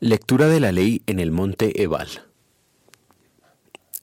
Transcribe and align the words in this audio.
Lectura 0.00 0.46
de 0.46 0.60
la 0.60 0.70
ley 0.70 1.02
en 1.08 1.18
el 1.18 1.32
monte 1.32 1.82
Ebal. 1.82 2.06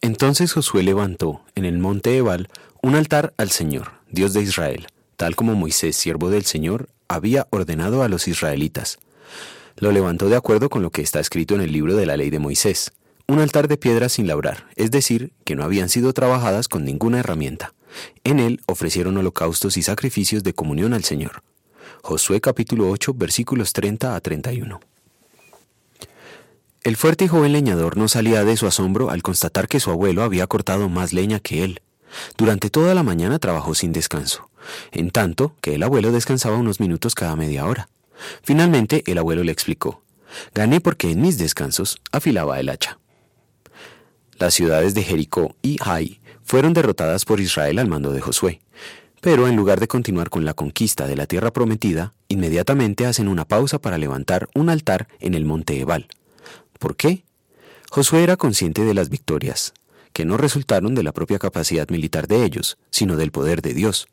Entonces 0.01 0.51
Josué 0.51 0.83
levantó 0.83 1.45
en 1.55 1.63
el 1.63 1.77
monte 1.77 2.17
Ebal 2.17 2.49
un 2.81 2.95
altar 2.95 3.33
al 3.37 3.49
Señor, 3.49 3.93
Dios 4.11 4.33
de 4.33 4.41
Israel, 4.41 4.87
tal 5.15 5.37
como 5.37 5.55
Moisés, 5.55 5.95
siervo 5.95 6.29
del 6.29 6.43
Señor, 6.43 6.89
había 7.07 7.47
ordenado 7.49 8.03
a 8.03 8.09
los 8.09 8.27
israelitas. 8.27 8.99
Lo 9.77 9.93
levantó 9.93 10.27
de 10.27 10.35
acuerdo 10.35 10.69
con 10.69 10.81
lo 10.81 10.89
que 10.89 11.01
está 11.01 11.21
escrito 11.21 11.55
en 11.55 11.61
el 11.61 11.71
libro 11.71 11.95
de 11.95 12.05
la 12.05 12.17
ley 12.17 12.29
de 12.29 12.39
Moisés, 12.39 12.91
un 13.25 13.39
altar 13.39 13.69
de 13.69 13.77
piedra 13.77 14.09
sin 14.09 14.27
labrar, 14.27 14.67
es 14.75 14.91
decir, 14.91 15.31
que 15.45 15.55
no 15.55 15.63
habían 15.63 15.87
sido 15.87 16.11
trabajadas 16.11 16.67
con 16.67 16.83
ninguna 16.83 17.19
herramienta. 17.19 17.73
En 18.25 18.41
él 18.41 18.59
ofrecieron 18.65 19.15
holocaustos 19.15 19.77
y 19.77 19.81
sacrificios 19.81 20.43
de 20.43 20.51
comunión 20.51 20.93
al 20.93 21.05
Señor. 21.05 21.41
Josué 22.01 22.41
capítulo 22.41 22.89
8 22.89 23.13
versículos 23.13 23.71
30 23.71 24.13
a 24.13 24.19
31. 24.19 24.81
El 26.85 26.97
fuerte 26.97 27.25
y 27.25 27.27
joven 27.27 27.51
leñador 27.51 27.97
no 27.97 28.07
salía 28.07 28.43
de 28.43 28.55
su 28.57 28.67
asombro 28.67 29.09
al 29.09 29.23
constatar 29.23 29.67
que 29.67 29.79
su 29.79 29.89
abuelo 29.89 30.21
había 30.21 30.45
cortado 30.45 30.87
más 30.87 31.13
leña 31.13 31.39
que 31.39 31.63
él. 31.63 31.81
Durante 32.37 32.69
toda 32.69 32.93
la 32.93 33.01
mañana 33.01 33.39
trabajó 33.39 33.73
sin 33.73 33.91
descanso, 33.91 34.51
en 34.91 35.09
tanto 35.09 35.55
que 35.61 35.73
el 35.73 35.81
abuelo 35.81 36.11
descansaba 36.11 36.57
unos 36.57 36.79
minutos 36.79 37.15
cada 37.15 37.35
media 37.35 37.65
hora. 37.65 37.89
Finalmente 38.43 39.01
el 39.07 39.17
abuelo 39.17 39.43
le 39.43 39.51
explicó, 39.51 40.03
gané 40.53 40.79
porque 40.79 41.09
en 41.09 41.21
mis 41.21 41.39
descansos 41.39 41.99
afilaba 42.11 42.59
el 42.59 42.69
hacha. 42.69 42.99
Las 44.37 44.53
ciudades 44.53 44.93
de 44.93 45.01
Jericó 45.01 45.55
y 45.63 45.77
Hai 45.83 46.21
fueron 46.43 46.73
derrotadas 46.73 47.25
por 47.25 47.39
Israel 47.39 47.79
al 47.79 47.87
mando 47.87 48.11
de 48.11 48.21
Josué. 48.21 48.61
Pero 49.21 49.47
en 49.47 49.55
lugar 49.55 49.79
de 49.79 49.87
continuar 49.87 50.29
con 50.29 50.45
la 50.45 50.53
conquista 50.53 51.07
de 51.07 51.15
la 51.15 51.25
tierra 51.25 51.51
prometida, 51.51 52.13
inmediatamente 52.27 53.07
hacen 53.07 53.27
una 53.27 53.45
pausa 53.45 53.79
para 53.79 53.97
levantar 53.97 54.49
un 54.53 54.69
altar 54.69 55.07
en 55.19 55.33
el 55.33 55.45
monte 55.45 55.79
Ebal. 55.79 56.07
¿Por 56.79 56.95
qué? 56.95 57.23
Josué 57.89 58.23
era 58.23 58.37
consciente 58.37 58.83
de 58.83 58.93
las 58.93 59.09
victorias, 59.09 59.73
que 60.13 60.25
no 60.25 60.37
resultaron 60.37 60.95
de 60.95 61.03
la 61.03 61.13
propia 61.13 61.39
capacidad 61.39 61.89
militar 61.89 62.27
de 62.27 62.43
ellos, 62.43 62.77
sino 62.89 63.15
del 63.15 63.31
poder 63.31 63.61
de 63.61 63.73
Dios. 63.73 64.07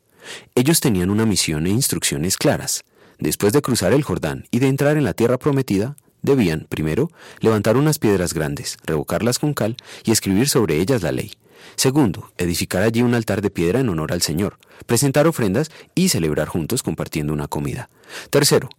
Ellos 0.55 0.79
tenían 0.79 1.09
una 1.09 1.25
misión 1.25 1.67
e 1.67 1.69
instrucciones 1.69 2.37
claras. 2.37 2.83
Después 3.19 3.53
de 3.53 3.61
cruzar 3.61 3.93
el 3.93 4.03
Jordán 4.03 4.47
y 4.51 4.59
de 4.59 4.67
entrar 4.67 4.97
en 4.97 5.03
la 5.03 5.13
tierra 5.13 5.37
prometida, 5.37 5.95
debían, 6.21 6.65
primero, 6.69 7.11
levantar 7.41 7.77
unas 7.77 7.99
piedras 7.99 8.33
grandes, 8.33 8.77
revocarlas 8.85 9.39
con 9.39 9.53
cal 9.53 9.75
y 10.03 10.11
escribir 10.11 10.49
sobre 10.49 10.77
ellas 10.77 11.01
la 11.01 11.11
ley. 11.11 11.33
Segundo, 11.75 12.31
edificar 12.37 12.83
allí 12.83 13.01
un 13.01 13.13
altar 13.13 13.41
de 13.41 13.49
piedra 13.49 13.79
en 13.79 13.89
honor 13.89 14.11
al 14.11 14.21
Señor, 14.21 14.57
presentar 14.85 15.27
ofrendas 15.27 15.71
y 15.95 16.09
celebrar 16.09 16.47
juntos 16.47 16.83
compartiendo 16.83 17.33
una 17.33 17.47
comida. 17.47 17.89
Tercero, 18.29 18.69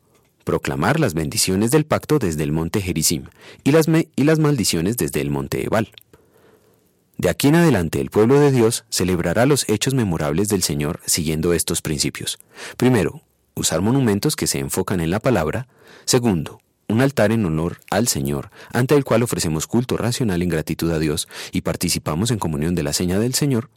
proclamar 0.45 1.01
las 1.01 1.15
bendiciones 1.15 1.71
del 1.71 1.87
pacto 1.87 2.19
desde 2.19 2.43
el 2.43 2.53
monte 2.53 2.81
Gerizim 2.81 3.25
y 3.65 3.73
las, 3.73 3.87
y 3.89 4.25
las 4.25 4.39
maldiciones 4.39 4.97
desde 4.97 5.21
el 5.21 5.31
monte 5.31 5.65
Ebal. 5.65 5.91
De 7.17 7.31
aquí 7.31 7.49
en 7.49 7.57
adelante 7.57 8.01
el 8.01 8.11
pueblo 8.11 8.39
de 8.39 8.53
Dios 8.53 8.85
celebrará 8.91 9.47
los 9.47 9.69
hechos 9.69 9.95
memorables 9.95 10.49
del 10.49 10.63
Señor 10.63 11.01
siguiendo 11.07 11.53
estos 11.53 11.81
principios. 11.81 12.39
Primero, 12.77 13.23
usar 13.55 13.81
monumentos 13.81 14.37
que 14.37 14.47
se 14.47 14.59
enfocan 14.59 15.01
en 15.01 15.11
la 15.11 15.21
palabra. 15.21 15.67
Segundo, 16.05 16.61
un 16.89 17.01
altar 17.01 17.33
en 17.33 17.47
honor 17.47 17.81
al 17.91 18.09
Señor, 18.09 18.51
ante 18.73 18.95
el 18.95 19.05
cual 19.05 19.23
ofrecemos 19.23 19.67
culto 19.67 19.97
racional 19.97 20.43
en 20.43 20.49
gratitud 20.49 20.91
a 20.91 20.99
Dios 20.99 21.29
y 21.53 21.63
participamos 21.63 22.31
en 22.31 22.39
comunión 22.39 22.75
de 22.75 22.83
la 22.83 22.93
seña 22.93 23.19
del 23.19 23.35
Señor. 23.35 23.71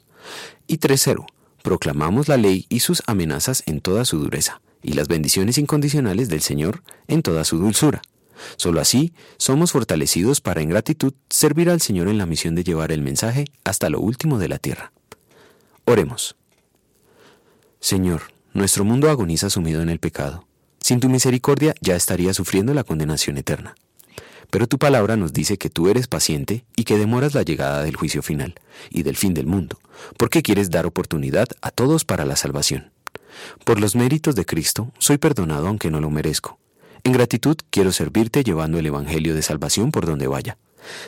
Y 0.66 0.78
tercero, 0.78 1.26
proclamamos 1.62 2.28
la 2.28 2.38
ley 2.38 2.66
y 2.70 2.80
sus 2.80 3.04
amenazas 3.06 3.64
en 3.66 3.82
toda 3.82 4.04
su 4.04 4.20
dureza 4.20 4.62
y 4.88 4.94
las 4.94 5.10
bendiciones 5.10 5.58
incondicionales 5.58 6.30
del 6.30 6.40
Señor 6.40 6.82
en 7.10 7.22
toda 7.22 7.44
su 7.44 7.58
dulzura. 7.58 8.02
Solo 8.56 8.80
así 8.80 9.12
somos 9.38 9.74
fortalecidos 9.74 10.40
para 10.40 10.62
en 10.62 10.70
gratitud 10.70 11.14
servir 11.30 11.70
al 11.70 11.82
Señor 11.82 12.08
en 12.08 12.18
la 12.18 12.26
misión 12.26 12.56
de 12.56 12.64
llevar 12.64 12.94
el 12.94 13.02
mensaje 13.02 13.46
hasta 13.66 13.90
lo 13.90 14.00
último 14.00 14.40
de 14.40 14.48
la 14.48 14.60
tierra. 14.60 14.94
Oremos. 15.84 16.38
Señor, 17.82 18.22
nuestro 18.54 18.86
mundo 18.86 19.10
agoniza 19.10 19.50
sumido 19.50 19.82
en 19.82 19.89
el 19.89 20.00
pecado. 20.00 20.48
Sin 20.80 21.02
tu 21.02 21.10
misericordia 21.10 21.76
ya 21.82 21.98
estaría 21.98 22.34
sufriendo 22.34 22.73
la 22.73 22.86
condenación 22.86 23.38
eterna. 23.38 23.76
Pero 24.50 24.67
tu 24.67 24.78
palabra 24.78 25.17
nos 25.17 25.34
dice 25.34 25.58
que 25.58 25.70
tú 25.70 25.90
eres 25.90 26.08
paciente 26.08 26.64
y 26.78 26.86
que 26.86 26.98
demoras 26.98 27.34
la 27.34 27.44
llegada 27.44 27.84
del 27.84 27.98
juicio 27.98 28.22
final 28.22 28.56
y 28.90 29.04
del 29.04 29.17
fin 29.17 29.34
del 29.34 29.48
mundo, 29.48 29.80
porque 30.16 30.42
quieres 30.42 30.70
dar 30.70 30.86
oportunidad 30.86 31.50
a 31.61 31.72
todos 31.72 32.06
para 32.06 32.23
la 32.23 32.38
salvación. 32.38 32.94
Por 33.64 33.80
los 33.80 33.96
méritos 33.96 34.36
de 34.36 34.46
Cristo, 34.46 34.92
soy 34.98 35.18
perdonado 35.18 35.68
aunque 35.68 35.92
no 35.92 36.02
lo 36.02 36.10
merezco. 36.10 36.60
En 37.04 37.14
gratitud 37.14 37.58
quiero 37.70 37.92
servirte 37.92 38.44
llevando 38.44 38.80
el 38.80 38.86
Evangelio 38.86 39.36
de 39.36 39.42
salvación 39.42 39.92
por 39.92 40.06
donde 40.06 40.28
vaya. 40.28 40.58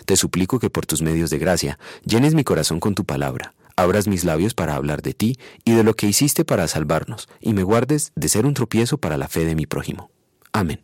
Te 0.05 0.15
suplico 0.15 0.59
que 0.59 0.69
por 0.69 0.85
tus 0.85 1.01
medios 1.01 1.29
de 1.29 1.39
gracia 1.39 1.79
llenes 2.05 2.35
mi 2.35 2.43
corazón 2.43 2.79
con 2.79 2.95
tu 2.95 3.05
palabra, 3.05 3.53
abras 3.75 4.07
mis 4.07 4.23
labios 4.23 4.53
para 4.53 4.75
hablar 4.75 5.01
de 5.01 5.13
ti 5.13 5.37
y 5.63 5.73
de 5.73 5.83
lo 5.83 5.95
que 5.95 6.07
hiciste 6.07 6.45
para 6.45 6.67
salvarnos, 6.67 7.29
y 7.39 7.53
me 7.53 7.63
guardes 7.63 8.11
de 8.15 8.29
ser 8.29 8.45
un 8.45 8.53
tropiezo 8.53 8.97
para 8.97 9.17
la 9.17 9.27
fe 9.27 9.45
de 9.45 9.55
mi 9.55 9.65
prójimo. 9.65 10.11
Amén. 10.51 10.79